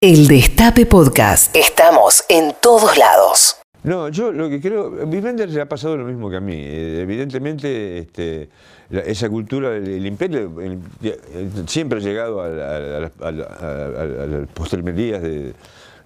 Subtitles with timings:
[0.00, 1.56] El Destape Podcast.
[1.56, 3.56] Estamos en todos lados.
[3.82, 6.54] No, yo lo que creo, Vivender le ha pasado lo mismo que a mí.
[6.54, 8.48] Eh, Evidentemente, este,
[8.90, 13.12] la- esa cultura, el, el imperio, el- el- siempre ha llegado a, la- a la-
[13.22, 13.72] a la- a
[14.06, 15.52] la- a las postrimerías de,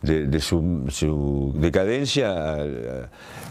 [0.03, 2.57] de- de su, su decadencia.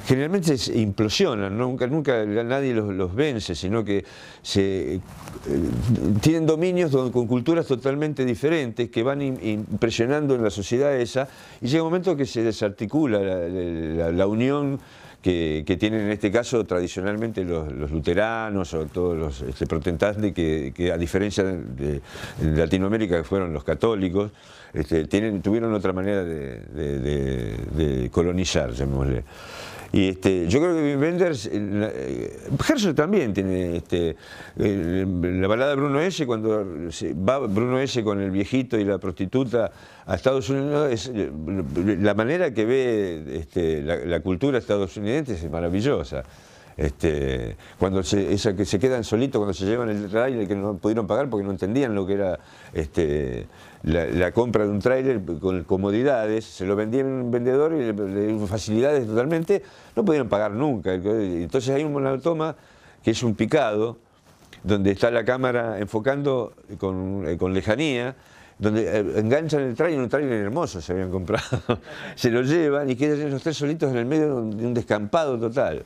[0.06, 4.04] generalmente se implosionan, nunca, nunca nadie los, vence, sino que
[4.56, 5.00] eh,
[6.22, 11.28] tienen dominios con culturas totalmente diferentes que van im- impresionando en la sociedad esa
[11.62, 13.38] y llega un momento que se desarticula la,
[14.12, 14.80] la- unión
[15.22, 20.74] que, que tienen en este caso tradicionalmente los, luteranos o todos los este, protestantes que,
[20.76, 22.02] que a diferencia de,
[22.40, 24.32] de Latinoamérica que fueron los católicos,
[24.74, 27.58] este, tienen, tuvieron otra manera de, de- de-
[28.02, 29.24] de colonizar, llamémosle.
[29.94, 32.40] Y este, yo creo que Wim Wenders, eh, eh,
[32.70, 34.16] Herzog también tiene este,
[34.58, 36.26] eh, la balada Bruno S.
[36.26, 36.66] cuando
[37.28, 38.02] va Bruno S.
[38.02, 39.70] con el viejito y la prostituta
[40.06, 41.12] a Estados Unidos, es,
[42.00, 46.24] la manera que ve este, la, la cultura estadounidense es maravillosa.
[46.82, 51.06] Este, cuando se, que se quedan solitos cuando se llevan el tráiler que no pudieron
[51.06, 52.40] pagar porque no entendían lo que era
[52.74, 53.46] este,
[53.84, 59.06] la, compra de un tráiler con comodidades, se lo vendían un vendedor y le, facilidades
[59.06, 59.62] totalmente,
[59.96, 60.96] no pudieron pagar nunca.
[60.96, 62.56] Entonces hay una toma
[63.04, 63.98] que es un picado,
[64.64, 68.16] donde está la cámara enfocando con, eh, lejanía,
[68.58, 71.80] donde eh, enganchan el tráiler, un tráiler hermoso se habían comprado,
[72.16, 75.86] se lo llevan y quedan los tres solitos en el medio de un descampado total.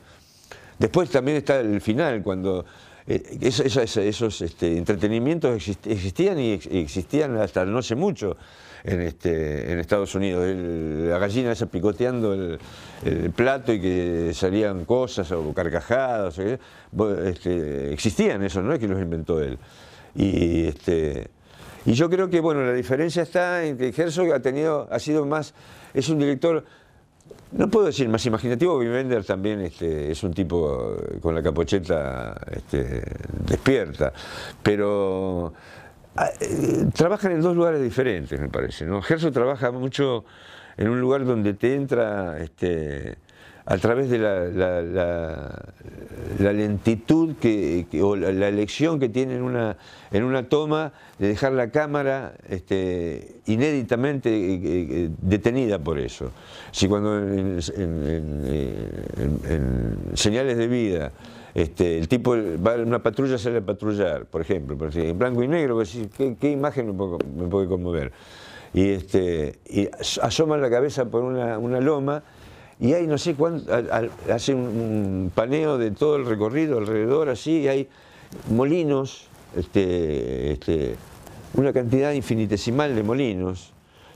[0.79, 2.65] Después también está el final, cuando
[3.07, 7.95] eh, eso- eso- eso- esos este, entretenimientos exist- existían y ex- existían hasta no hace
[7.95, 8.35] mucho
[8.83, 10.43] en, este, en Estados Unidos.
[10.47, 12.59] La gallina esa picoteando el,
[13.35, 16.39] plato y que salían cosas o carcajadas.
[16.39, 19.57] este, existían eso, no es que los inventó él.
[20.15, 21.27] Y, este,
[21.85, 25.25] y yo creo que bueno, la diferencia está en que Herzog ha tenido, ha sido
[25.25, 25.53] más,
[25.93, 26.63] es un director
[27.51, 31.41] no puedo decir más imaginativo, Wim Wenders también este, es un tipo eh, con la
[31.41, 33.03] capocheta este,
[33.45, 34.11] despierta,
[34.61, 35.53] pero
[36.15, 38.85] ah, eh, trabajan en dos lugares diferentes, me parece.
[38.85, 39.01] ¿no?
[39.07, 40.25] Herzog trabaja mucho
[40.77, 43.17] en un lugar donde te entra este,
[43.65, 45.65] a través de la, la- la-
[46.39, 49.77] la lentitud que, o la, elección que tiene en una,
[50.11, 56.31] en una toma de dejar la cámara este, inéditamente eh, eh, detenida por eso.
[56.71, 61.11] Si cuando en, en- en- señales de vida
[61.53, 65.47] este, el tipo va en una patrulla, sale a patrullar, por ejemplo, en blanco y
[65.47, 65.81] negro,
[66.39, 68.11] ¿qué, imagen me puede, me puede conmover?
[68.73, 72.23] Y, este, y as- asoma la cabeza por una, una loma
[72.79, 73.71] y hay no sé cuánto,
[74.31, 77.87] hace un, paneo de todo el recorrido alrededor, así, y hay
[78.49, 80.95] molinos, este, este,
[81.53, 83.71] una cantidad infinitesimal de molinos,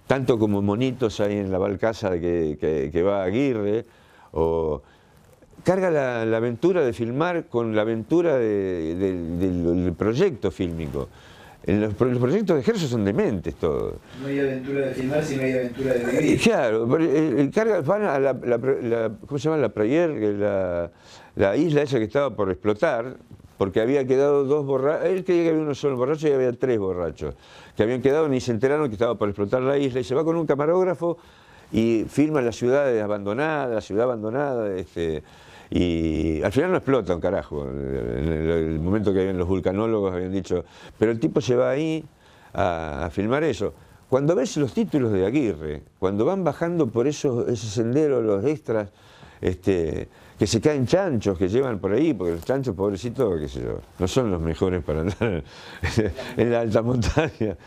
[0.07, 2.57] tanto como monitos hay en la Balcasa que,
[2.91, 3.85] que- va a Aguirre,
[4.31, 4.81] o
[5.63, 11.07] carga la, aventura de filmar con la aventura de- de- del, del proyecto fílmico.
[11.65, 13.95] En los, pro- los proyectos de Gerso son dementes todos.
[14.21, 16.39] No hay aventura de filmar, sino hay aventura de Eh, vivir.
[16.41, 19.57] Claro, pero, eh, el carga, van a la, la- la- ¿cómo se llama?
[19.61, 20.89] La Prayer, la,
[21.35, 23.17] la isla esa que estaba por explotar,
[23.57, 26.79] porque había quedado dos borrachos, él creía que había uno solo borracho y había tres
[26.79, 27.35] borrachos,
[27.75, 30.23] que habían quedado ni se enteraron que estaba por explotar la isla, y se va
[30.23, 31.17] con un camarógrafo
[31.73, 35.21] y filma la ciudad abandonada, la ciudad abandonada, este,
[35.69, 40.31] y al final no explota un carajo, en el, momento que habían los vulcanólogos habían
[40.31, 40.65] dicho,
[40.97, 42.03] pero el tipo se va ahí
[42.53, 43.73] a, a filmar eso.
[44.09, 48.89] Cuando ves los títulos de Aguirre, cuando van bajando por esos, esos senderos los extras,
[49.41, 53.61] este, que se caen chanchos que llevan por ahí, porque los chanchos, pobrecitos, qué sé
[53.61, 55.43] yo, no son los mejores para andar
[56.37, 57.57] en la alta montaña.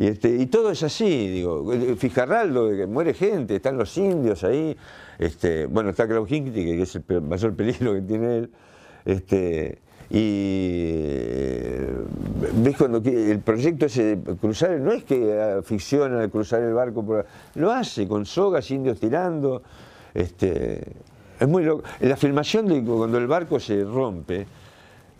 [0.00, 4.74] Y, este, y todo es así, digo, Fijarraldo, que muere gente, están los indios ahí,
[5.18, 8.50] este, bueno, está Klaus Hinkley, que es el mayor peligro que tiene él,
[9.04, 9.78] este,
[10.08, 11.92] y eh,
[12.62, 17.04] ves cuando el proyecto ese de cruzar, no es que aficiona al cruzar el barco,
[17.04, 19.62] por, lo hace con sogas, indios tirando,
[20.14, 20.80] este,
[21.38, 21.82] es muy loco.
[22.00, 24.46] La filmación de cuando el barco se rompe,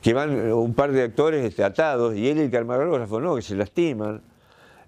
[0.01, 3.55] que van un par de actores atados y él y el camarógrafo no, que se
[3.55, 4.23] lastiman,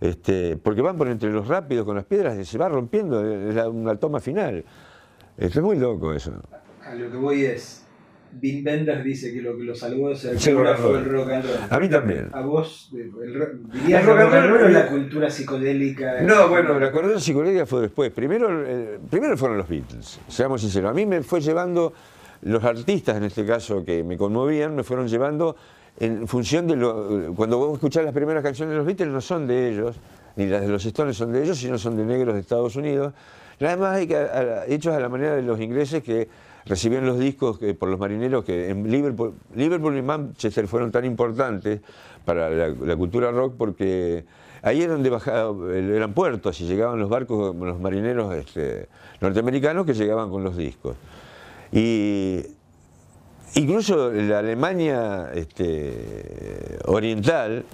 [0.02, 3.54] este, porque van por entre los rápidos con las piedras y se va rompiendo, es
[3.54, 4.64] la- una toma final.
[5.38, 6.32] Esto es muy loco eso.
[6.84, 7.86] A lo que voy es,
[8.42, 10.90] Wim Wenders dice que lo que lo salvó de ser Sí, el rock and fue
[10.92, 10.96] roll.
[11.04, 11.54] el rock and roll.
[11.70, 12.28] A mí también.
[12.32, 15.30] A vos, el, ro- ¿dirías El el rock and rock and roll o la cultura
[15.30, 16.20] psicodélica?
[16.22, 18.10] No, bueno, la corona psicológica fue después.
[18.10, 20.90] Primero, eh, primero fueron los Beatles, seamos sinceros.
[20.90, 21.92] A mí me fue llevando,
[22.42, 25.54] los artistas en este caso que me conmovían, me fueron llevando
[25.98, 27.32] en función de lo.
[27.34, 29.96] Cuando vos escuchás las primeras canciones de los Beatles, no son de ellos,
[30.36, 33.12] ni las de los Stones son de ellos, sino son de negros de Estados Unidos.
[33.60, 36.28] Nada más hay que, a- hechos a la manera de los ingleses que
[36.64, 41.04] recibían los discos que- por los marineros que en Liverpool, Liverpool y Manchester fueron tan
[41.04, 41.80] importantes
[42.24, 44.24] para la, la cultura rock porque
[44.62, 48.88] ahí era donde bajaba, eran puertos y llegaban los barcos, los marineros este,
[49.20, 50.96] norteamericanos que llegaban con los discos.
[51.72, 52.42] Y
[53.54, 57.64] Incluso la Alemania este, oriental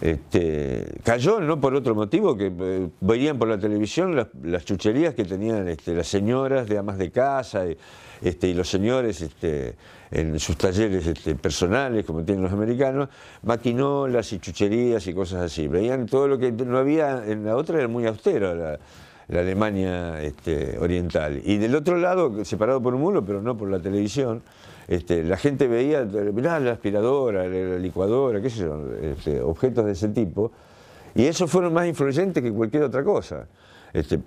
[0.00, 5.14] este, cayó no por otro motivo, que eh, veían por la televisión las, las chucherías
[5.14, 7.76] que tenían este, las señoras de amas de casa y,
[8.22, 9.24] este, y los señores
[10.10, 11.06] en sus talleres
[11.40, 13.08] personales, como tienen los americanos,
[13.42, 15.68] maquinolas y chucherías y cosas así.
[15.68, 18.78] Veían todo lo que no había en la otra, era muy austero la,
[19.30, 20.14] Alemania
[20.80, 21.42] oriental.
[21.44, 24.42] Y del otro lado, separado por un muro, pero no por la televisión,
[24.88, 29.92] este, la gente veía, mirá, la aspiradora, la licuadora, qué sé yo, este, objetos de
[29.92, 30.50] ese tipo,
[31.14, 33.46] y esos fueron más influyentes que cualquier otra cosa.
[33.92, 34.18] Este.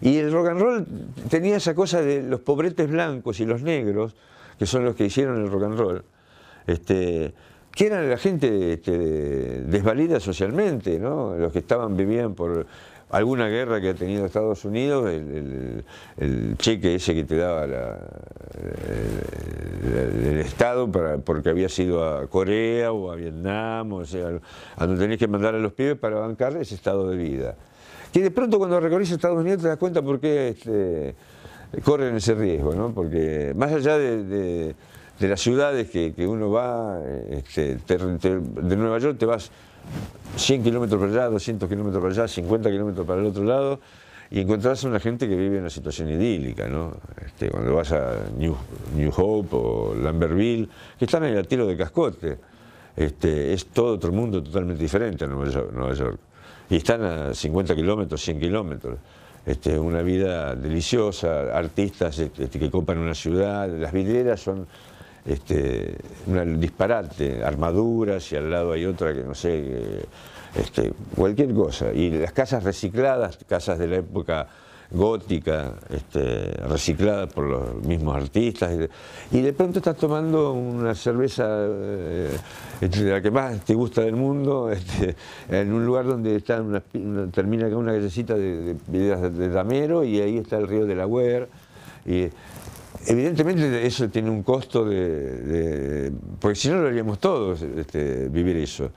[0.00, 0.86] Y el rock and roll
[1.28, 4.14] tenía esa cosa de los pobretes blancos y los negros,
[4.58, 6.04] que son los que hicieron el rock and roll,
[7.76, 8.78] que eran la gente
[9.66, 11.34] desvalida socialmente, ¿no?
[11.36, 12.66] los que estaban, vivían por
[13.10, 15.84] alguna guerra que ha tenido Estados Unidos, el,
[16.58, 17.98] cheque ese que te daba la-
[19.84, 24.28] el, Estado para- porque había ido a Corea o a Vietnam, o sea,
[24.76, 27.54] a donde tenés que mandar a los pibes para bancar ese estado de vida.
[28.12, 31.14] Que de pronto cuando recorrís Estados Unidos te das cuenta por qué este,
[31.84, 32.92] corren ese riesgo, ¿no?
[32.92, 34.74] Porque más allá de, de-
[35.20, 37.00] las ciudades que, que uno va,
[37.30, 39.50] este, te- te- de Nueva York te vas
[40.36, 43.80] 100 kilómetros para allá, 200 kilómetros para allá, 50 kilómetros para el otro lado,
[44.30, 46.96] y encontrás a una gente que vive en una situación idílica, ¿no?
[47.24, 48.56] Este, cuando vas a New,
[48.96, 50.68] New Hope o Lambertville,
[50.98, 52.38] que están en el tiro de cascote,
[52.96, 55.72] este, es todo otro mundo totalmente diferente a Nueva York.
[55.72, 56.18] Nueva York.
[56.70, 58.98] Y están a 50 kilómetros, 100 kilómetros.
[59.44, 64.66] Este, una vida deliciosa, artistas este, que copan una ciudad, las vidrieras son
[65.26, 65.96] este,
[66.26, 70.04] un disparate, armaduras y al lado hay otra que no sé,
[70.54, 71.92] este, cualquier cosa.
[71.92, 74.46] Y las casas recicladas, casas de la época
[74.90, 78.72] gótica, este, recicladas por los mismos artistas.
[79.32, 82.30] Y de, pronto estás tomando una cerveza, eh,
[82.80, 85.16] este, la que más te gusta del mundo, este,
[85.48, 86.62] en un lugar donde está
[87.32, 91.06] termina con una callecita de, de, de- damero y ahí está el río de la
[91.06, 91.48] Guer.
[92.06, 92.28] Y,
[93.06, 96.10] Evidentemente eso tiene un costo de,
[96.40, 98.90] porque si no lo haríamos todos, este, vivir eso.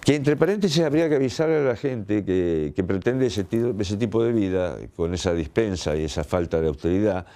[0.00, 3.46] Que entre paréntesis habría que avisar a la gente que, que pretende ese,
[3.78, 7.26] ese tipo de vida, con esa dispensa y esa falta de austeridad,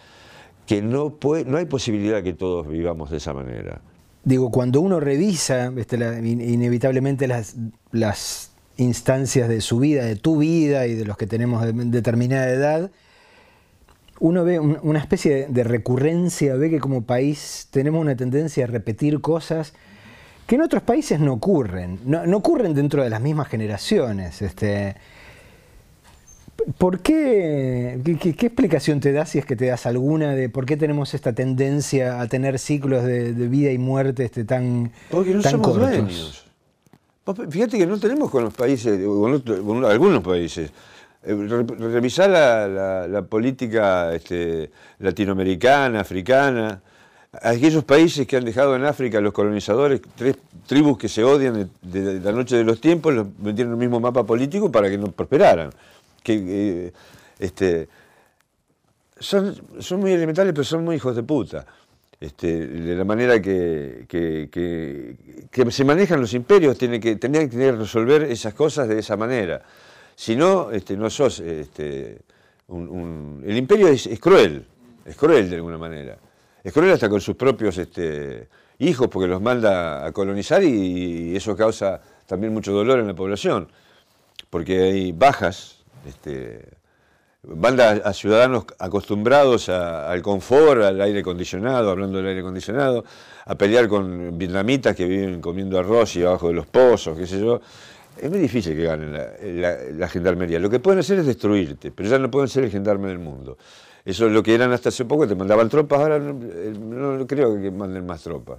[0.67, 3.81] que no, puede, no hay posibilidad que todos vivamos de esa manera.
[4.25, 7.57] Digo, cuando uno revisa este, inevitablemente las,
[7.91, 12.49] las instancias de su vida, de tu vida y de los que tenemos de- determinada
[12.49, 12.91] edad,
[14.23, 18.63] uno ve un- una especie de, de recurrencia, ve que como país tenemos una tendencia
[18.65, 19.73] a repetir cosas
[20.47, 24.41] que en otros países no ocurren, no, no ocurren dentro de las mismas generaciones.
[24.41, 24.95] Este,
[26.79, 30.77] ¿Por qué, qué, explicación te das, si es que te das alguna, de por qué
[30.77, 35.41] tenemos esta tendencia a tener ciclos de, de vida y muerte este, tan, Porque no
[35.43, 35.91] tan somos cortos?
[35.91, 36.45] dueños.
[37.27, 40.71] Vos Fíjate que no tenemos con los países, con, otro- con algunos países.
[41.25, 46.81] Eh, re- Revisar la, la- la política este, latinoamericana, africana,
[47.41, 50.37] aquellos países que han dejado en África los colonizadores, tres
[50.67, 54.01] tribus que se odian de, la noche de los tiempos, los metieron en el mismo
[54.01, 55.71] mapa político para que no prosperaran.
[56.23, 56.93] Que, eh,
[57.39, 57.89] este,
[59.19, 59.55] son,
[59.99, 61.65] muy elementales, pero son muy hijos de puta.
[62.21, 64.07] Este, de la manera que,
[65.71, 69.63] se manejan los imperios, tiene que, tenían que resolver esas cosas de esa manera.
[70.15, 71.41] Si no, este, no sos.
[71.41, 72.19] Este,
[72.69, 74.65] un- el imperio es, cruel,
[75.05, 76.17] es cruel de alguna manera.
[76.65, 81.57] Es cruel hasta con sus propios este, hijos, porque los manda a colonizar y, eso
[81.57, 83.69] causa también mucho dolor en la población,
[84.49, 85.79] porque hay bajas.
[86.07, 86.65] Este,
[87.45, 93.05] manda a, a ciudadanos acostumbrados a- al confort, al aire acondicionado, hablando del aire acondicionado,
[93.45, 97.41] a pelear con vietnamitas que viven comiendo arroz y abajo de los pozos, qué sé
[97.41, 97.61] yo.
[98.19, 100.59] Es muy difícil que ganen la, la- la gendarmería.
[100.59, 103.57] Lo que pueden hacer es destruirte, pero ya no pueden ser el gendarme del mundo.
[104.05, 107.27] Eso es lo que eran hasta hace poco, te mandaban tropas, ahora no, eh, no
[107.27, 108.59] creo que manden más tropas.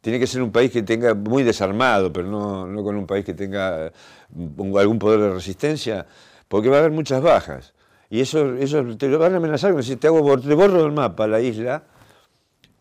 [0.00, 3.34] Tiene que ser un país que tenga muy desarmado, pero no, con un país que
[3.34, 3.90] tenga
[4.34, 6.06] un- algún poder de resistencia,
[6.48, 7.72] porque va a haber muchas bajas.
[8.08, 11.26] Y eso, eso te lo van a amenazar decir, te, hago, te borro del mapa
[11.26, 11.82] la isla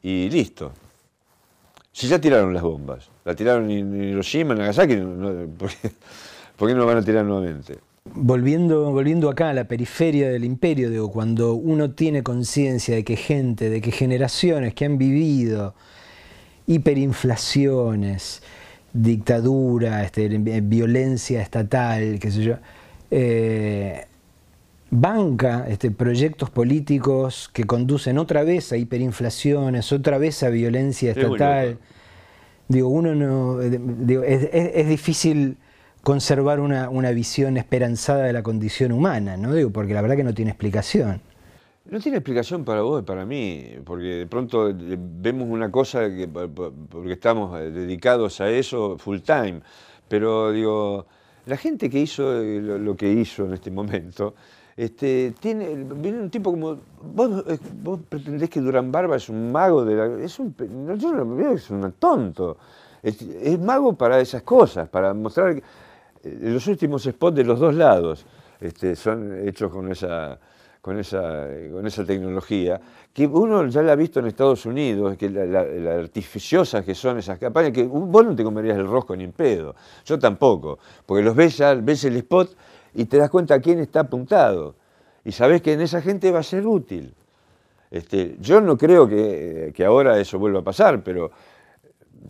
[0.03, 0.71] y listo.
[1.97, 5.77] Si ya tiraron las bombas, la tiraron en Hiroshima, en Nagasaki, no- porque,
[6.57, 7.77] ¿Por qué no van a tirar nuevamente?
[8.13, 13.15] Volviendo, volviendo acá a la periferia del imperio, digo, cuando uno tiene conciencia de que
[13.15, 15.73] gente, de que generaciones que han vivido
[16.67, 18.41] hiperinflaciones,
[18.91, 22.55] dictadura, este, violencia estatal, qué sé yo,
[23.09, 24.05] eh,
[24.95, 31.77] banca este, proyectos políticos que conducen otra vez a hiperinflaciones, otra vez a violencia estatal.
[32.67, 33.61] Digo, uno no.
[33.61, 35.57] Eh, digo, es, difícil
[36.01, 39.53] conservar una, una, visión esperanzada de la condición humana, ¿no?
[39.53, 41.21] Digo, porque la verdad que no tiene explicación.
[41.89, 46.09] No tiene explicación para vos y para mí, porque de pronto eh, vemos una cosa
[46.09, 49.61] que, porque estamos dedicados a eso full time,
[50.07, 51.05] pero digo,
[51.45, 54.33] la gente que hizo lo que hizo en este momento,
[54.77, 56.77] este, tiene, viene un tipo como.
[57.01, 57.43] Vos,
[57.81, 60.23] vos, pretendés que Durán Barba es un mago de la.
[60.23, 60.53] Es un,
[60.97, 62.57] yo lo veo es un tonto.
[63.01, 65.55] Es, mago para esas cosas, para mostrar.
[66.23, 68.25] Eh, los últimos spots de los dos lados
[68.59, 70.37] este, son hechos con esa,
[70.81, 72.81] con, esa, con esa tecnología,
[73.13, 75.61] que uno ya la ha visto en Estados Unidos, que la,
[75.99, 79.73] artificiosas que son esas campañas, que vos no te comerías el rosco ni en pedo,
[80.03, 82.55] yo tampoco, porque los ves ya, ves el spot
[82.95, 84.75] y te das cuenta a quién está apuntado.
[85.23, 87.13] Y sabes que en esa gente va a ser útil.
[87.91, 91.31] Este, yo no creo que, ahora eso vuelva a pasar, pero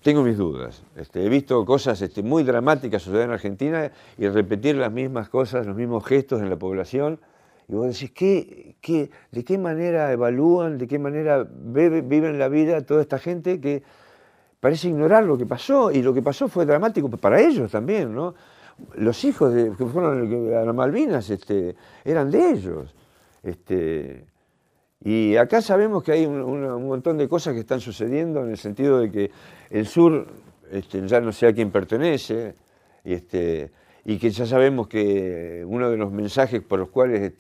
[0.02, 0.84] tengo mis dudas.
[0.96, 5.66] Este, he visto cosas este, muy dramáticas suceder en Argentina y repetir las mismas cosas,
[5.66, 7.20] los mismos gestos en la población.
[7.68, 12.82] Y vos decís, ¿qué, qué, de qué manera evalúan, de qué manera viven la vida
[12.86, 13.82] toda esta gente que
[14.60, 15.92] parece ignorar lo que pasó?
[15.92, 18.36] Y lo que pasó fue dramático para ellos también, ¿no?
[18.96, 22.96] Los hijos de, que fueron a las Malvinas este, eran de ellos.
[23.44, 24.26] Este,
[25.04, 29.00] y acá sabemos que hay un, montón de cosas que están sucediendo en el sentido
[29.00, 29.32] de que
[29.70, 30.28] el sur
[30.72, 32.56] este, ya no sé a quién pertenece,
[33.04, 37.34] y, que ya sabemos que uno de los mensajes por los cuales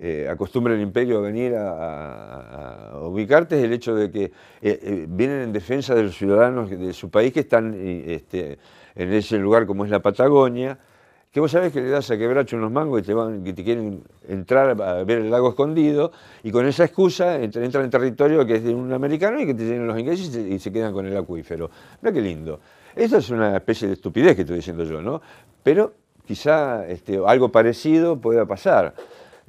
[0.00, 4.30] eh, acostumbra el imperio a venir a, ubicarte es el hecho de que eh,
[4.62, 7.74] eh, vienen en defensa de los ciudadanos de su país que están
[8.98, 10.78] en ese lugar como es la Patagonia,
[11.30, 13.62] que vos sabés que le das a quebracho unos mangos y te, van, que te
[13.62, 16.10] quieren entrar a ver el lago escondido,
[16.42, 19.64] y con esa excusa entran en territorio que es de un americano y que te
[19.64, 21.70] llenan los ingleses y se, quedan con el acuífero.
[22.02, 22.60] Mira qué lindo.
[22.96, 25.20] Esto es una especie de estupidez que estoy diciendo yo, ¿no?
[25.62, 25.92] Pero
[26.26, 28.94] quizá este, algo parecido pueda pasar.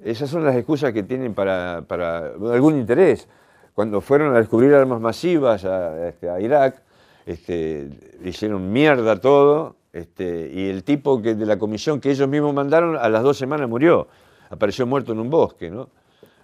[0.04, 3.28] Esas son las excusas que tienen para, algún interés.
[3.74, 6.84] Cuando fueron a descubrir armas masivas a este, Irak,
[7.30, 7.90] este,
[8.24, 12.96] hicieron mierda todo, este, y el tipo que de la comisión que ellos mismos mandaron
[12.96, 14.08] a las dos semanas murió,
[14.50, 15.90] apareció muerto en un bosque, ¿no?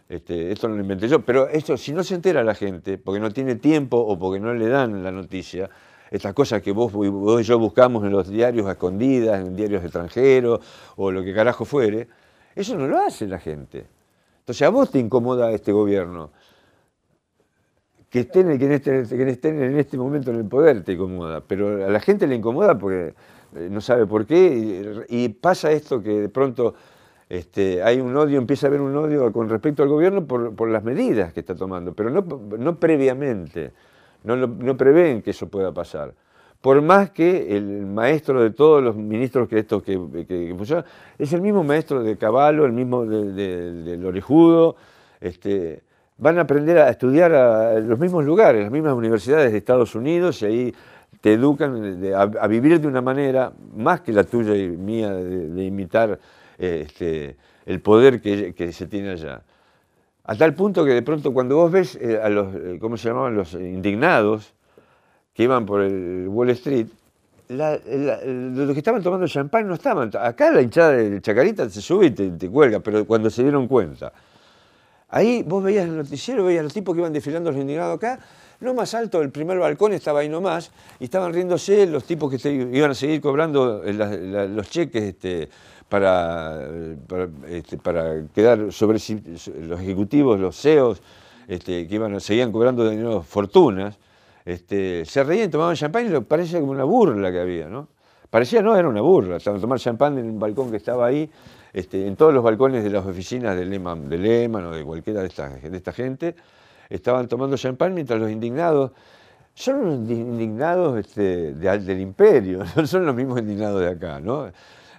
[0.08, 3.20] Este, esto no lo inventé yo, pero esto, si no se entera la gente, porque
[3.20, 5.72] no tiene tiempo o porque no le dan la noticia,
[6.12, 10.60] estas cosas que vos, y yo buscamos en los diarios a escondidas, en diarios extranjeros
[10.98, 12.08] o lo que carajo fuere,
[12.56, 13.88] eso no lo hace la gente.
[14.38, 16.30] Entonces a vos te incomoda este gobierno
[18.10, 18.76] que estén, que,
[19.30, 22.78] estén en este momento en el poder te incomoda, pero a la gente le incomoda
[22.78, 23.14] porque
[23.56, 26.76] eh, no sabe por qué y, pasa esto que de pronto
[27.30, 30.84] este, hay un odio, empieza a haber un odio con respecto al gobierno por, las
[30.84, 33.72] medidas que está tomando, pero no, previamente,
[34.24, 36.14] no, prevén que eso pueda pasar.
[36.62, 40.56] Por más que el maestro de todos los ministros que estos que, que,
[41.20, 44.76] es el mismo maestro de Caballo, el mismo del Orejudo,
[45.20, 45.84] este,
[46.17, 50.41] van a aprender a estudiar a los mismos lugares, las mismas universidades de Estados Unidos,
[50.41, 50.75] y ahí
[51.22, 56.19] te educan a, vivir de una manera más que la tuya y mía de, imitar
[56.57, 59.41] este, el poder que, se tiene allá.
[60.24, 63.10] A tal punto que de pronto cuando vos ves eh, a los, eh, ¿cómo se
[63.10, 63.36] llamaban?
[63.36, 64.53] Los indignados
[65.34, 66.88] que iban por el Wall Street,
[67.48, 70.10] los que estaban tomando champán no estaban.
[70.19, 74.12] Acá la hinchada de Chacarita se sube y te cuelga, pero cuando se dieron cuenta
[75.10, 78.20] Ahí vos veías el noticiero, veías los tipos que iban desfilando los indignados acá,
[78.60, 82.50] no más alto, el primer balcón estaba ahí nomás, y estaban riéndose los tipos que
[82.50, 83.94] iban a seguir cobrando eh,
[84.50, 85.50] los cheques este,
[85.88, 86.68] para,
[87.48, 91.02] este, para, quedar sobre los ejecutivos, los CEOs,
[91.48, 93.98] este, que iban, seguían cobrando dinero, fortunas,
[94.46, 97.88] se reían, tomaban champán y parecía como una burla que había, ¿no?
[98.30, 101.30] Parecía no, era una burla, tomando champán en un balcón que estaba ahí,
[101.75, 105.27] este, en todos los balcones de las oficinas de Lehman, de o de cualquiera de
[105.27, 106.34] esta, de gente,
[106.89, 108.94] estaban tomando champán mientras los indignados,
[109.53, 114.50] son los indignados este, del imperio, no son los mismos indignados de acá, ¿no?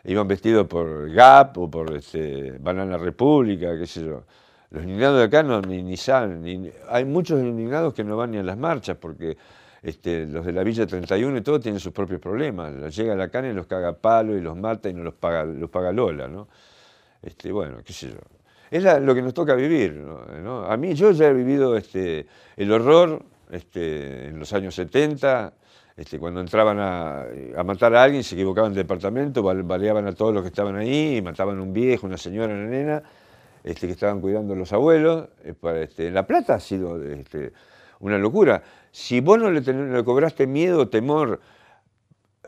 [0.04, 4.24] Iban vestidos por Gap o por este, Banana República, qué sé yo.
[4.68, 8.36] Los indignados de acá no, ni, ni saben, hay muchos indignados que no van ni
[8.36, 9.38] a las marchas porque
[9.86, 12.74] este, los de la Villa 31 y todo tienen sus propios problemas.
[12.96, 15.70] Llega la cana y los caga palo y los mata y no los paga, los
[15.70, 16.48] paga Lola, ¿no?
[17.22, 18.16] Este, bueno, qué sé yo.
[18.68, 19.94] Es lo que nos toca vivir.
[19.94, 20.64] ¿no?
[20.64, 22.26] A mí yo ya he vivido este,
[22.56, 25.52] el horror este, en los años 70,
[25.96, 30.42] este, cuando entraban a, matar a alguien, se equivocaban de departamento, baleaban a todos los
[30.42, 33.02] que estaban ahí, mataban a un viejo, una señora, una nena,
[33.62, 35.28] este, que estaban cuidando a los abuelos.
[35.44, 37.52] Eh, este, La Plata ha sido este,
[38.00, 38.62] una locura.
[38.96, 39.62] Si vos no le,
[40.04, 41.38] cobraste miedo, temor,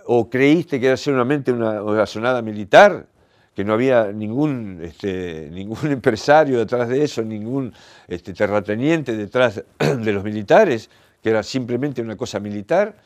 [0.06, 3.06] o creíste que era solamente una, una militar,
[3.54, 7.74] que no había ningún, este, ningún empresario detrás de eso, ningún
[8.08, 10.88] este, terrateniente detrás de los militares,
[11.22, 12.96] que era simplemente una cosa militar,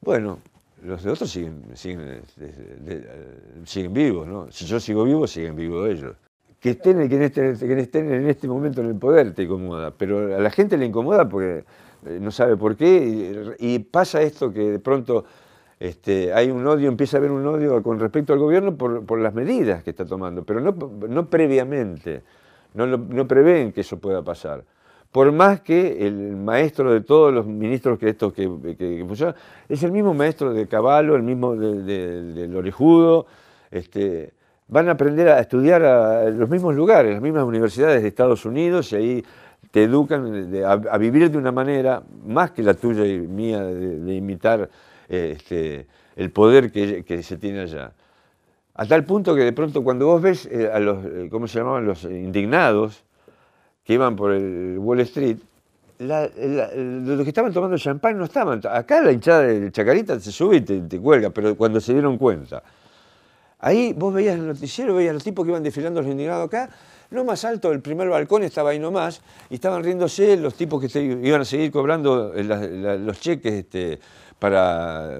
[0.00, 0.38] bueno,
[0.82, 2.22] los de otros siguen, siguen,
[3.66, 4.50] siguen vivos, ¿no?
[4.50, 6.16] Si yo sigo vivo, siguen vivos ellos.
[6.60, 7.72] Que estén, que, estén, que
[8.14, 11.64] en este momento en el poder te incomoda, pero a la gente le incomoda porque
[12.06, 15.24] eh, no sabe por qué y pasa esto que de pronto
[15.80, 19.32] este, hay un odio, empieza a haber un odio con respecto al gobierno por, las
[19.32, 22.22] medidas que está tomando, pero no, previamente,
[22.74, 24.62] no, prevén que eso pueda pasar.
[25.10, 29.34] Por más que el maestro de todos los ministros que estos que, que, funcionan,
[29.70, 33.26] es el mismo maestro de Caballo, el mismo de, Lorejudo,
[33.70, 34.34] este,
[34.70, 38.92] van a aprender a estudiar a los mismos lugares, las mismas universidades de Estados Unidos,
[38.92, 39.24] y ahí
[39.70, 44.70] te educan a, vivir de una manera, más que la tuya y mía, de imitar
[45.08, 45.86] este,
[46.16, 47.92] el poder que, se tiene allá.
[48.74, 51.58] A tal punto que de pronto cuando vos ves eh, a los, eh, ¿cómo se
[51.58, 51.84] llamaban?
[51.84, 53.04] Los indignados
[53.84, 55.38] que iban por el Wall Street,
[55.98, 58.60] los que estaban tomando champán no estaban.
[58.70, 62.62] Acá la hinchada de Chacarita se sube y te, cuelga, pero cuando se dieron cuenta.
[63.60, 66.70] Ahí vos veías el noticiero, veías los tipos que iban desfilando los indignados acá,
[67.10, 71.00] no más alto, el primer balcón estaba ahí nomás, y estaban riéndose los tipos que
[71.22, 73.98] iban a seguir cobrando eh, los cheques este,
[74.38, 75.18] para,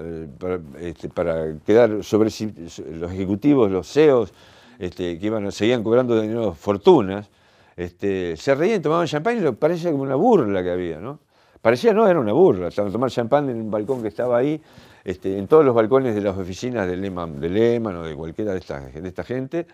[0.79, 4.33] este, para, quedar sobre los ejecutivos, los CEOs,
[4.79, 7.29] este, que iban, seguían cobrando de nuevo fortunas,
[7.75, 11.19] se reían, tomaban champán y parecía como una burla que había, ¿no?
[11.61, 14.59] Parecía no, era una burla, estaban tomar champán en un balcón que estaba ahí,
[15.03, 18.59] este, en todos los balcones de las oficinas de Lehman, de o de cualquiera de
[18.59, 19.67] esta, de gente,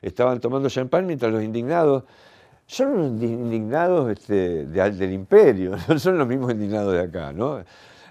[0.00, 2.04] estaban tomando champán mientras los indignados
[2.66, 7.62] son los indignados este, del imperio, no son los mismos indignados de acá, ¿no?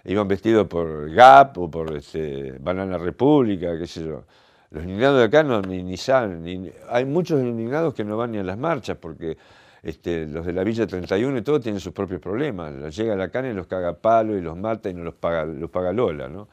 [0.05, 4.23] iban vestidos por Gap o por este, Banana República, qué sé yo.
[4.71, 8.43] Los indignados de acá no, ni, saben, hay muchos indignados que no van ni a
[8.43, 9.37] las marchas porque
[9.83, 12.95] este, los de la Villa 31 y todo tienen sus propios problemas.
[12.95, 15.69] Llega la cana y los caga palo y los mata y no los paga, los
[15.69, 16.47] paga Lola, ¿no?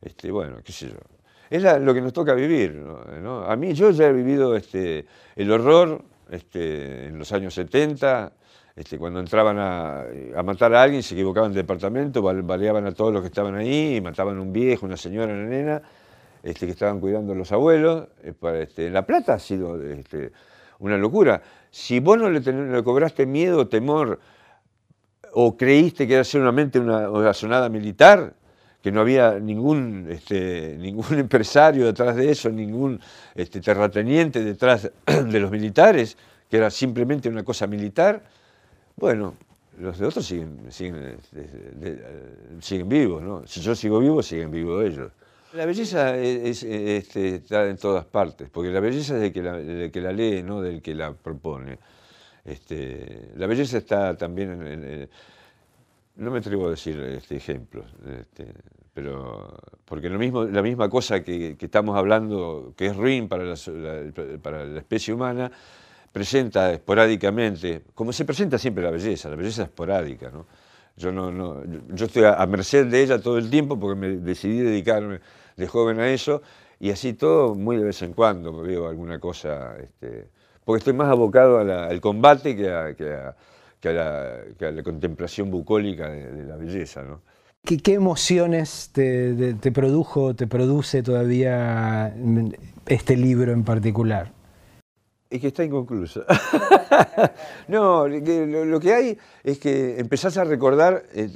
[0.00, 0.96] Este, bueno, qué sé yo.
[1.50, 2.74] Es lo que nos toca vivir.
[2.74, 3.44] ¿no?
[3.44, 8.32] A mí yo ya he vivido este, el horror este, en los años 70,
[8.76, 10.04] este, cuando entraban a,
[10.44, 14.38] matar a alguien, se equivocaban de departamento, baleaban a todos los que estaban ahí, mataban
[14.38, 15.82] a un viejo, una señora, una nena,
[16.42, 18.06] este, que estaban cuidando a los abuelos.
[18.22, 19.76] Eh, este, La Plata ha sido
[20.80, 21.42] una locura.
[21.70, 24.18] Si vos no le, cobraste miedo, temor,
[25.32, 28.34] o creíste que era solamente una, sonada militar,
[28.82, 33.00] que no había ningún, este, ningún empresario detrás de eso, ningún
[33.34, 36.16] este, terrateniente detrás de los militares,
[36.48, 38.24] que era simplemente una cosa militar,
[38.96, 39.34] bueno,
[39.78, 41.16] los de otros siguen, siguen,
[42.60, 43.46] siguen vivos, ¿no?
[43.46, 45.12] Si yo sigo vivo, siguen vivos ellos.
[45.52, 49.42] La belleza este, está en todas partes, porque la belleza es del que
[50.02, 51.78] la, la lee, no del que la propone.
[52.44, 55.08] Este, la belleza está también en,
[56.16, 57.86] no me atrevo a decir este, ejemplos,
[58.20, 58.52] este,
[58.94, 63.54] pero porque lo mismo, la misma cosa que, estamos hablando, que es ruin para
[64.40, 65.50] para la especie humana,
[66.12, 70.30] presenta esporádicamente, como se presenta siempre la belleza, la belleza esporádica.
[70.30, 70.46] ¿no?
[71.00, 71.62] Yo, no, no,
[71.94, 75.20] yo estoy a, merced de ella todo el tiempo porque me decidí dedicarme
[75.56, 76.42] de joven a eso
[76.78, 80.28] y así todo muy de vez en cuando me veo alguna cosa, este,
[80.62, 83.16] porque estoy más abocado al combate que a, que,
[83.80, 87.02] que, a la, contemplación bucólica de, la belleza.
[87.02, 87.22] ¿no?
[87.64, 92.14] ¿Qué, ¿Qué, emociones te, te, produjo, te produce todavía
[92.86, 94.32] este libro en particular?
[95.30, 96.24] Es que está inconcluso.
[97.68, 101.30] no, lo, que hay es que empezás a recordar, eh,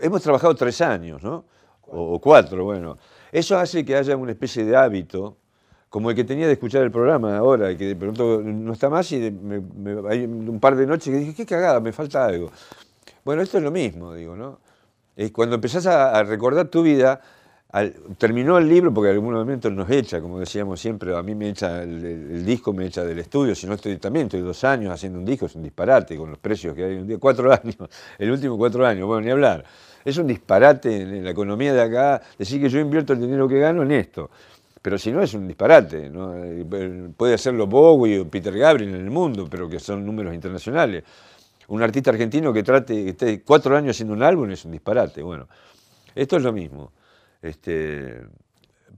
[0.00, 1.44] hemos trabajado tres años, ¿no?
[1.88, 2.96] O, cuatro, bueno.
[3.30, 5.36] Eso hace que haya una especie de hábito,
[5.90, 9.12] como el que tenía de escuchar el programa ahora, que de pronto no está más
[9.12, 9.16] y
[10.08, 12.50] hay un par de noches que dije, qué cagada, me falta algo.
[13.26, 14.58] Bueno, esto es lo mismo, digo, ¿no?
[15.32, 17.20] cuando empezás a recordar tu vida,
[18.16, 21.50] terminó el libro, porque en algún momento nos echa, como decíamos siempre, a mí me
[21.50, 25.18] echa, el, disco me echa del estudio, si no estoy también, estoy dos años haciendo
[25.18, 27.76] un disco, es un disparate con los precios que hay en día, cuatro años,
[28.18, 29.64] el último cuatro años, bueno, ni hablar.
[30.04, 33.48] Es un disparate en, en la economía de acá, decir que yo invierto el dinero
[33.48, 34.30] que gano en esto.
[34.86, 36.32] Pero si no es un disparate, ¿no?
[36.44, 41.02] Eh, puede hacerlo Bowie o Peter Gabriel en el mundo, pero que son números internacionales.
[41.66, 45.22] Un artista argentino que trate, que esté cuatro años haciendo un álbum es un disparate.
[45.22, 45.48] Bueno,
[46.14, 46.92] esto es lo mismo.
[47.42, 48.20] Este,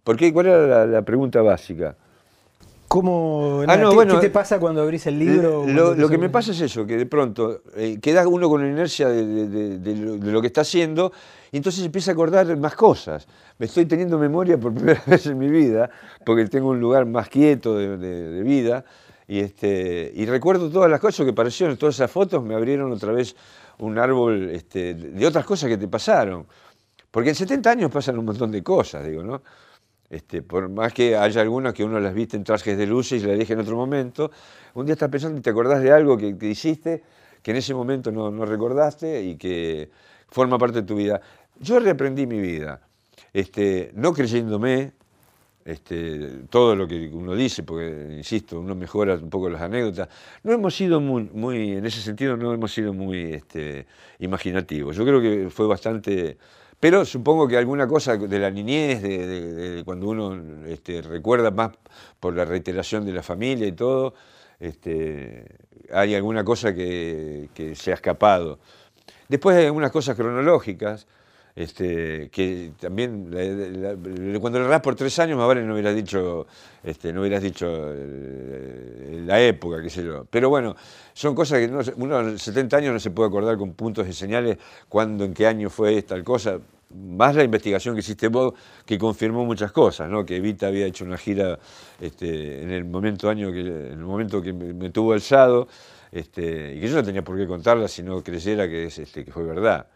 [0.05, 0.33] ¿por qué?
[0.33, 1.97] ¿Cuál era la, la pregunta básica?
[2.89, 5.67] ¿Cómo, Ah, no, ¿qué, bueno, qué te pasa cuando abrís el libro?
[5.67, 8.69] Lo, lo que me pasa es eso, que de pronto eh, queda uno con la
[8.69, 11.13] inercia de, de- de- lo, de lo que está haciendo
[11.53, 13.27] y entonces empieza a acordar más cosas.
[13.59, 15.91] Me estoy teniendo memoria por primera vez en mi vida,
[16.25, 18.87] porque tengo un lugar más quieto de, vida
[19.27, 23.13] y, este, y recuerdo todas las cosas que parecieron, todas esas fotos me abrieron otra
[23.13, 23.37] vez
[23.81, 26.47] un árbol este, de otras cosas que te pasaron.
[27.11, 29.43] Porque en 70 años pasan un montón de cosas, digo, ¿no?
[30.11, 33.27] Este, por más que haya algunas que uno las viste en trajes de luces y
[33.27, 34.31] las deje en otro momento,
[34.75, 37.03] un día estás pensando y te acordás de algo que, que hiciste
[37.43, 39.91] que en ese momento no, no recordaste y que
[40.29, 41.21] forma parte de tu vida.
[41.61, 42.81] Yo reaprendí mi vida,
[43.33, 44.93] este, no creyéndome
[45.65, 50.09] este, todo lo que uno dice, porque, insisto, uno mejora un poco las anécdotas.
[50.43, 53.87] No hemos sido muy, muy en ese sentido, no hemos sido muy este,
[54.19, 54.97] imaginativos.
[54.97, 56.39] Yo creo que fue bastante...
[56.81, 61.51] Pero supongo que alguna cosa de la niñez, de, de- de cuando uno este, recuerda
[61.51, 61.73] más
[62.21, 64.15] por la reiteración de la familia y todo,
[64.61, 65.45] este,
[65.93, 68.61] hay alguna cosa que, que se ha escapado.
[69.29, 71.07] Después hay algunas cosas cronológicas,
[71.59, 73.31] este, que también
[74.41, 76.47] cuando le errás por tres años, más vale no hubieras dicho,
[76.85, 80.25] este, no hubieras dicho eh, la época, qué sé yo.
[80.31, 80.77] Pero bueno,
[81.15, 84.07] son cosas que no uno a los 70 años no se puede acordar con puntos
[84.07, 84.57] y señales
[84.89, 86.61] cuándo, en qué año fue tal cosa.
[86.95, 88.55] Más la investigación que hiciste vos,
[88.87, 90.25] que confirmó muchas cosas, ¿no?
[90.25, 91.59] Que Evita había hecho una gira
[92.01, 95.67] este, en el momento año que, en el momento que me, tuvo alzado,
[96.13, 99.33] este, y que yo no tenía por qué contarla si no creyera que, es, que
[99.33, 99.89] fue verdad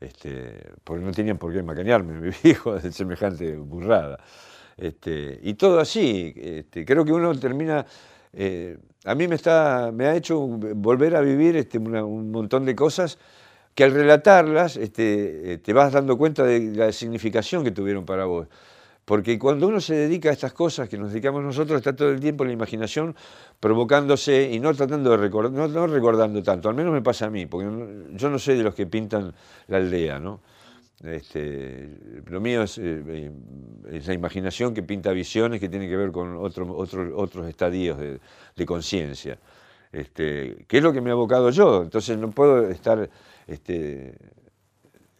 [0.00, 4.18] este, porque no tenían por qué macanearme, mi hijo, de semejante burrada.
[4.76, 7.86] Este, y todo así, este, creo que uno termina,
[8.32, 12.64] eh, a mí me, está, me ha hecho volver a vivir este, una- un montón
[12.64, 13.18] de cosas
[13.74, 18.24] que al relatarlas este, eh, te vas dando cuenta de la significación que tuvieron para
[18.26, 18.48] vos.
[19.10, 22.20] Porque cuando uno se dedica a estas cosas que nos dedicamos nosotros, está todo el
[22.20, 23.16] tiempo la imaginación
[23.58, 27.44] provocándose y no tratando de recordar, no, recordando tanto, al menos me pasa a mí,
[27.44, 27.66] porque
[28.12, 29.34] yo no soy de los que pintan
[29.66, 30.40] la aldea, ¿no?
[31.02, 31.88] Este,
[32.26, 33.32] lo mío es, eh,
[34.06, 38.20] la imaginación que pinta visiones que tienen que ver con otro- otro- otros estadios de,
[38.64, 39.40] conciencia.
[39.90, 43.10] Este, que es lo que me he abocado yo, entonces no puedo estar
[43.48, 44.14] este,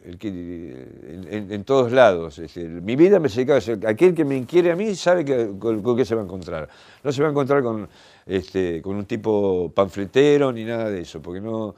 [0.05, 2.41] el que- en, en- en todos lados.
[2.57, 5.95] mi vida me dedica a aquel que me inquiere a mí sabe que, con, con
[5.97, 6.69] qué se va a encontrar.
[7.03, 7.87] No se va a encontrar con,
[8.25, 11.75] este, con un tipo panfletero ni nada de eso, porque no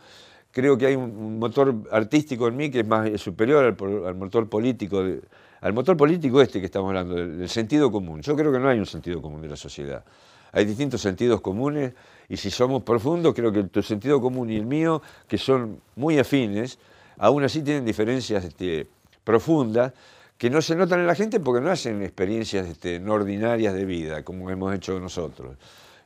[0.51, 4.05] creo que hay un, un motor artístico en mí que es más es superior al,
[4.05, 5.03] al motor político,
[5.62, 8.21] al motor político este que estamos hablando, del, del sentido común.
[8.21, 10.03] Yo creo que no hay un sentido común de la sociedad.
[10.51, 11.93] Hay distintos sentidos comunes
[12.29, 16.19] y si somos profundos, creo que tu sentido común y el mío, que son muy
[16.19, 16.77] afines,
[17.17, 18.88] aún así tienen diferencias este,
[19.23, 19.93] profundas
[20.38, 23.86] que no se notan en la gente porque no hacen experiencias este, no ordinarias de
[23.86, 25.58] vida, como hemos hecho nosotros.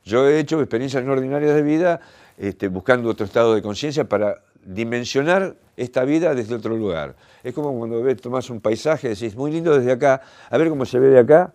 [0.04, 2.00] Yo he hecho experiencias no ordinarias de vida
[2.36, 7.16] este, buscando otro estado de conciencia para dimensionar esta vida desde otro lugar.
[7.42, 10.84] Es como cuando ves, tomás un paisaje, decís, muy lindo desde acá, a ver cómo
[10.84, 11.52] se ve de acá,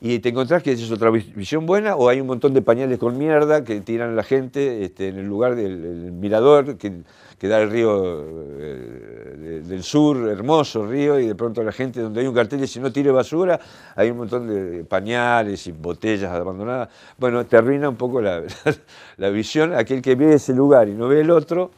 [0.00, 2.98] y te encontrás que es otra vis- visión buena o hay un montón de pañales
[2.98, 6.92] con mierda que tiran la gente este, en el lugar del el mirador que,
[7.48, 8.24] da el río
[8.58, 12.58] eh, de- del sur, hermoso río, y de pronto la gente donde hay un cartel
[12.60, 13.60] dice no tire basura,
[13.96, 16.88] hay un montón de pañales y botellas abandonadas.
[17.18, 18.42] Bueno, te arruina un poco la,
[19.18, 21.70] la visión, aquel que ve ese lugar y no ve el otro,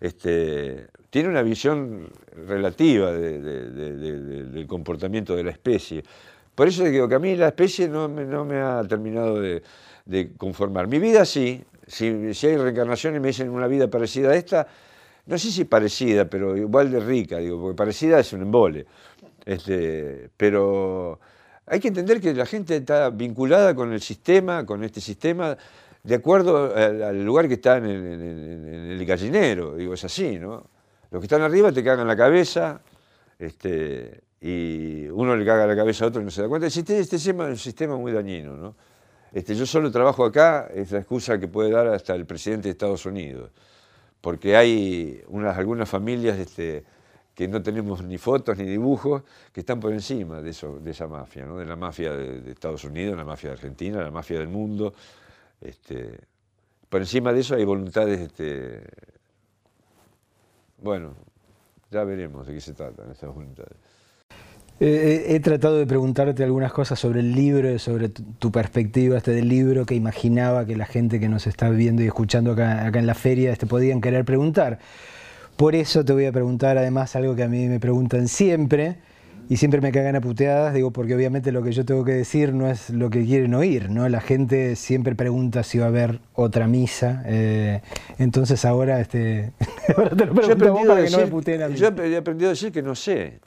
[0.00, 2.08] este, tiene una visión
[2.48, 6.02] relativa de- de- de- de- de- del comportamiento de la especie.
[6.54, 9.62] Por eso digo que a mí la especie no me, no me ha terminado de,
[10.36, 10.86] conformar.
[10.88, 14.66] Mi vida sí, si, hay reencarnación y me dicen una vida parecida a esta,
[15.26, 18.84] no sé si parecida, pero igual de rica, digo, porque parecida es un embole.
[19.44, 21.18] Este, pero
[21.66, 25.56] hay que entender que la gente está vinculada con el sistema, con este sistema,
[26.02, 30.66] de acuerdo al, lugar que está en el- en el gallinero, digo, es así, ¿no?
[31.10, 32.80] Los que están arriba te cagan la cabeza,
[33.38, 36.68] este, y uno le caga la cabeza a otro y no se da cuenta.
[36.68, 38.74] Sistema, este sistema es un sistema muy dañino, ¿no?
[39.32, 42.72] Este, yo solo trabajo acá, es la excusa que puede dar hasta el presidente de
[42.72, 43.52] Estados Unidos,
[44.20, 46.84] porque hay unas, algunas familias este,
[47.34, 51.06] que no tenemos ni fotos ni dibujos, que están por encima de, eso, de esa
[51.06, 51.56] mafia, ¿no?
[51.56, 54.92] de la mafia de, Estados Unidos, la mafia de Argentina, la mafia del mundo.
[55.60, 56.18] Este,
[56.88, 58.82] por encima de eso hay voluntades, este,
[60.78, 61.14] bueno,
[61.92, 63.91] ya veremos de qué se tratan esas voluntades.
[64.84, 69.48] Eh, he tratado de preguntarte algunas cosas sobre el libro, sobre tu, perspectiva este del
[69.48, 73.06] libro que imaginaba que la gente que nos está viendo y escuchando acá, acá en
[73.06, 74.80] la feria este, podían querer preguntar.
[75.56, 78.96] Por eso te voy a preguntar además algo que a mí me preguntan siempre
[79.48, 82.52] y siempre me cagan a puteadas, digo, porque obviamente lo que yo tengo que decir
[82.52, 84.08] no es lo que quieren oír, ¿no?
[84.08, 87.82] La gente siempre pregunta si va a haber otra misa, eh,
[88.18, 89.52] entonces ahora, este,
[90.16, 91.76] te lo pregunto para que no me puteen a mí.
[91.76, 93.38] Yo he aprendido a decir que no sé.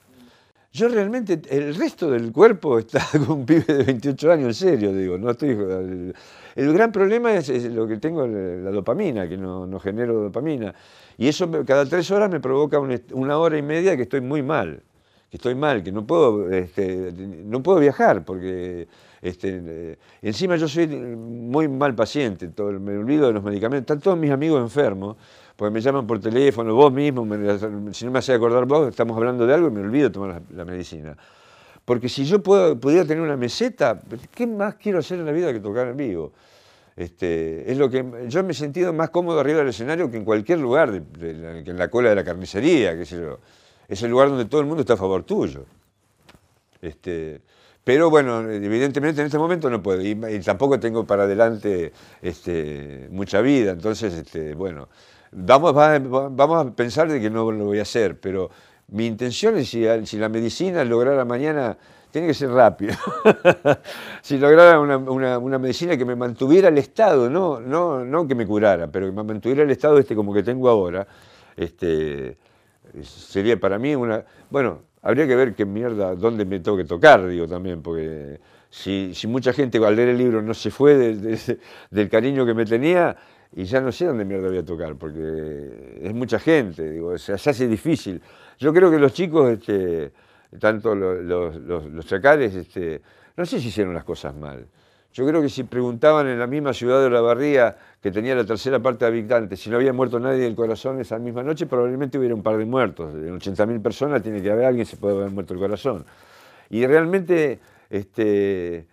[0.76, 4.94] Yo realmente, el resto del cuerpo está con un pibe de 28 años, en serio,
[4.94, 5.52] digo, no estoy...
[6.54, 10.76] El, gran problema es, lo que tengo, la dopamina, que no, no genero dopamina.
[11.18, 12.78] Y eso cada tres horas me provoca
[13.14, 14.84] una hora y media que estoy muy mal,
[15.36, 18.88] que estoy mal, que no puedo, este, no puedo viajar, porque
[19.22, 24.32] este, encima yo soy muy mal paciente, me olvido de los medicamentos, están todos mis
[24.32, 25.18] amigos enfermos,
[25.58, 27.28] porque me llaman por teléfono, vos mismo,
[27.92, 30.42] si no me hace acordar vos, estamos hablando de algo y me olvido de tomar
[30.56, 31.18] la, medicina.
[31.84, 34.00] Porque si yo puedo, pudiera tener una meseta,
[34.34, 36.32] ¿qué más quiero hacer en la vida que tocar en vivo?
[36.96, 40.24] Este, es lo que yo me he sentido más cómodo arriba del escenario que en
[40.24, 43.40] cualquier lugar, de, en la cola de la carnicería, qué sé yo.
[43.88, 45.66] Es el lugar donde todo el mundo está a favor tuyo.
[46.82, 47.42] Este,
[47.84, 53.42] pero bueno, evidentemente en este momento no puedo, y, tampoco tengo para adelante este, mucha
[53.42, 54.90] vida, entonces, este, bueno,
[55.32, 58.50] vamos, a pensar de que no lo voy a hacer, pero
[58.88, 61.78] mi intención es si, si la medicina lograra mañana
[62.10, 62.96] tiene que ser rápido.
[64.22, 68.88] si lograra una, medicina que me mantuviera el estado, no, no, no que me curara,
[68.88, 71.06] pero que me mantuviera el estado este como que tengo ahora,
[71.58, 72.38] este,
[73.04, 74.26] sería para mí una...
[74.50, 79.14] Bueno, habría que ver qué mierda, dónde me tengo que tocar, digo también, porque si,
[79.28, 83.16] mucha gente al leer el libro no se fue del cariño que me tenía,
[83.54, 87.34] y ya no sé dónde mierda voy a tocar, porque es mucha gente, digo, se
[87.34, 88.22] hace difícil.
[88.58, 89.52] Yo creo que los chicos...
[89.52, 90.12] Este,
[90.60, 93.02] tanto los, los, chacales, este,
[93.36, 94.68] no sé si hicieron las cosas mal.
[95.16, 98.44] Yo creo que si preguntaban en la misma ciudad de La Barría, que tenía la
[98.44, 102.18] tercera parte de habitantes, si no había muerto nadie del corazón esa misma noche, probablemente
[102.18, 103.16] hubiera un par de muertos.
[103.16, 106.06] En 80.000 personas tiene que haber alguien que se puede haber muerto el corazón.
[106.70, 108.88] Y realmente este,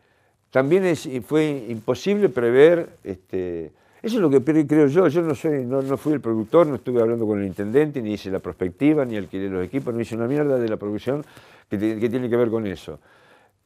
[0.53, 0.95] también
[1.27, 5.07] fue imposible prever este, eso es lo que creo yo.
[5.07, 8.31] Yo no soy, no, fui el productor, no estuve hablando con el intendente, ni hice
[8.31, 11.25] la prospectiva, ni alquilé los equipos, no hice una mierda de la producción
[11.71, 12.99] que, tiene que ver con eso.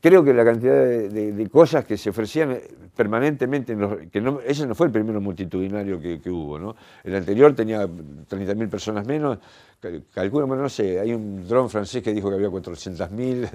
[0.07, 2.57] Creo que la cantidad de, cosas que se ofrecían
[2.95, 3.77] permanentemente,
[4.12, 6.77] que no, ese no fue el primero multitudinario que, hubo, ¿no?
[7.03, 9.38] El anterior tenía 30.000 personas menos,
[10.14, 13.51] calculo, bueno, no sé, hay un dron francés que dijo que había 400.000,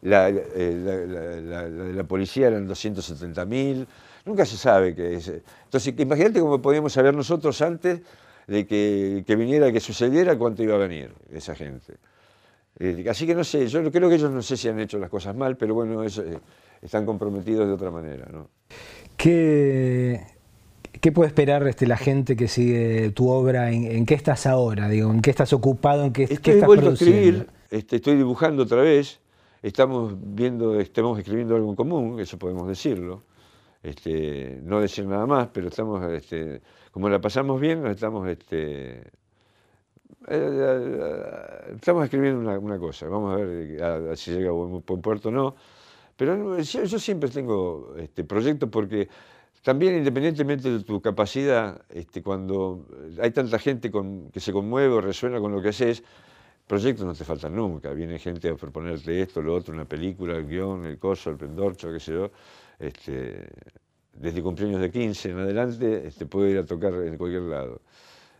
[0.00, 3.86] la, eh, la, la, la, policía eran 270.000,
[4.24, 5.28] Nunca se sabe qué es.
[5.64, 8.00] Entonces, imagínate cómo podíamos saber nosotros antes
[8.46, 11.98] de que, que viniera, que sucediera, cuánto iba a venir esa gente.
[12.78, 15.10] Eh, así que no sé, yo creo que ellos no sé si han hecho las
[15.10, 16.10] cosas mal, pero bueno, eh,
[16.80, 18.26] están comprometidos de otra manera.
[18.32, 18.48] ¿no?
[19.16, 20.20] ¿Qué,
[21.00, 23.70] ¿Qué puede esperar este, la gente que sigue tu obra?
[23.70, 24.88] ¿En, qué estás ahora?
[24.88, 26.04] Digo, ¿En qué estás ocupado?
[26.04, 29.20] ¿En qué, estoy estás vuelto a escribir, este, estoy dibujando otra vez,
[29.62, 33.22] estamos viendo, estamos escribiendo algo en común, eso podemos decirlo.
[33.82, 39.04] Este, no decir nada más, pero estamos, este, como la pasamos bien, estamos, este,
[40.28, 45.32] eh, eh, estamos escribiendo una, cosa, vamos a ver si llega a buen, puerto o
[45.32, 45.54] no,
[46.16, 49.08] pero yo, siempre tengo este, proyectos porque
[49.62, 52.86] también independientemente de tu capacidad, este, cuando
[53.20, 56.02] hay tanta gente que se conmueve o resuena con lo que haces,
[56.66, 57.92] proyectos no te faltan nunca.
[57.92, 61.92] Viene gente a proponerte esto, lo otro, una película, el guion, el coso, el pendorcho,
[61.92, 62.30] qué sé yo
[62.80, 63.46] este,
[64.14, 67.80] desde cumpleaños de 15 en adelante, este, puedo ir a tocar en cualquier lado.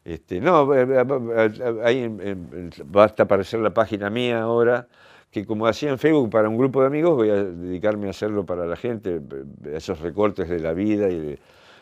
[0.04, 1.04] Este, no, eh, eh,
[1.36, 2.10] eh, ahí
[2.86, 4.88] basta aparecer la página mía ahora,
[5.30, 8.46] que como hacía en Facebook para un grupo de amigos, voy a dedicarme a hacerlo
[8.46, 9.20] para la gente,
[9.72, 11.38] esos recortes de la vida y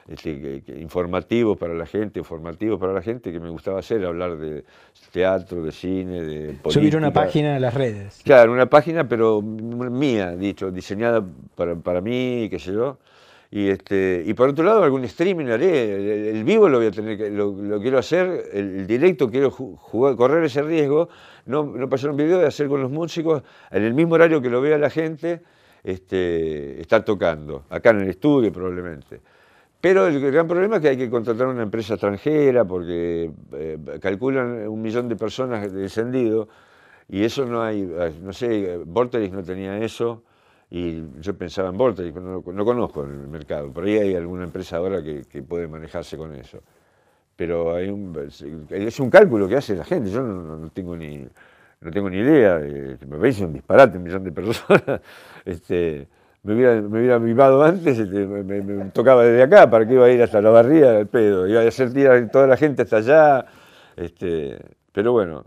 [0.09, 4.65] este, informativos para la gente, informativos para la gente, que me gustaba hacer, hablar de
[5.13, 6.71] teatro, de cine, de política.
[6.71, 8.21] Subir una página a las redes.
[8.25, 12.99] Claro, una página, pero mía, dicho, diseñada para, para mí, qué sé yo.
[13.51, 16.31] Y, este, y por otro lado, algún streaming haré.
[16.31, 20.45] El, vivo lo voy a tener que, lo, quiero hacer, el, directo quiero jugar, correr
[20.45, 21.09] ese riesgo,
[21.47, 24.51] no, no pasar un video de hacer con los músicos en el mismo horario que
[24.51, 25.41] lo vea la gente,
[25.83, 29.21] este, estar tocando, acá en el estudio probablemente.
[29.81, 34.67] Pero el gran problema es que hay que contratar una empresa extranjera porque eh, calculan
[34.69, 36.49] un millón de personas descendido
[37.09, 37.83] Y eso no hay,
[38.21, 40.25] no sé, Vorterix no tenía eso
[40.71, 44.77] y yo pensaba en Vorterix, no, no conozco el mercado, por ahí hay alguna empresa
[44.77, 46.61] ahora que, que puede manejarse con eso.
[47.37, 48.13] Pero hay un,
[48.69, 51.25] es un cálculo que hace la gente, yo no, tengo ni
[51.81, 55.01] no tengo ni idea, eh, me parece un disparate, un millón de personas.
[55.45, 56.09] este,
[56.43, 60.11] me hubiera, me hubiera vivado antes, este, me, tocaba desde acá, ¿para qué iba a
[60.11, 60.99] ir hasta la barría?
[60.99, 63.47] El pedo, iba a hacer tirar toda la gente hasta allá.
[63.95, 64.59] Este,
[64.93, 65.45] pero bueno,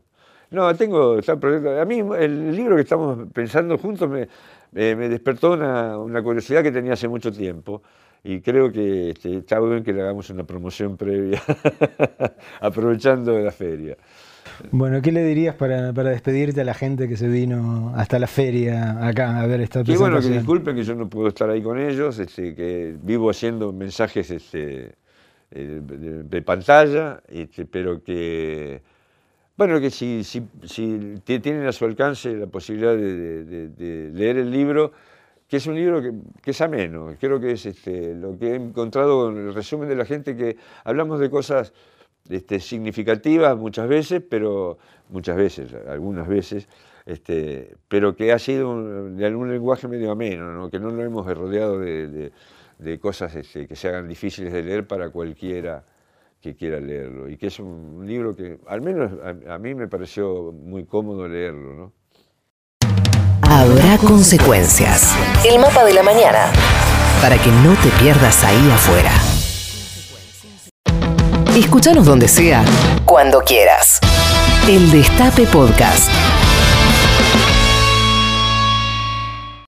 [0.52, 4.30] no, tengo, a mí el libro que estamos pensando juntos me,
[4.72, 7.82] me despertó una, una, curiosidad que tenía hace mucho tiempo
[8.24, 11.42] y creo que este, está bien que le hagamos una promoción previa,
[12.62, 13.98] aprovechando la feria.
[14.72, 19.08] Bueno, ¿qué le dirías para, despedirte a la gente que se vino hasta la feria
[19.08, 19.96] acá a ver esta presentación?
[19.96, 23.30] Y bueno, que disculpen que yo no puedo estar ahí con ellos, este, que vivo
[23.30, 24.96] haciendo mensajes este,
[25.52, 28.82] eh, de, pantalla, este, pero que,
[29.62, 30.42] bueno, que si, si,
[31.24, 34.92] tienen a su alcance la posibilidad de, leer el libro,
[35.48, 39.30] que es un libro que, es ameno, creo que es este, lo que he encontrado
[39.30, 41.74] en el resumen de la gente, que hablamos de cosas
[42.28, 46.68] este, significativas muchas veces, pero muchas veces, algunas veces,
[47.06, 51.78] este, pero que ha sido de algún lenguaje medio ameno, que no nos hemos rodeado
[51.78, 52.32] de,
[53.00, 55.84] cosas que se hagan difíciles de leer para cualquiera
[56.42, 57.30] que quiera leerlo.
[57.30, 59.12] Y que es un, libro que, al menos
[59.48, 61.76] a, mí me pareció muy cómodo leerlo.
[61.76, 61.94] ¿no?
[63.44, 65.16] Habrá consecuencias.
[65.46, 66.52] El mapa de la mañana.
[67.22, 69.12] Para que no te pierdas ahí afuera.
[71.56, 72.64] Escúchanos donde sea,
[73.06, 74.00] cuando quieras.
[74.68, 76.10] El Destape Podcast.